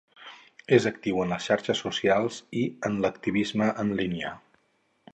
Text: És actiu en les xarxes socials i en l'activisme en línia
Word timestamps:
És 0.77 0.87
actiu 0.89 1.21
en 1.25 1.33
les 1.33 1.45
xarxes 1.51 1.83
socials 1.85 2.41
i 2.65 2.65
en 2.91 2.99
l'activisme 3.05 3.73
en 3.85 3.97
línia 4.01 4.37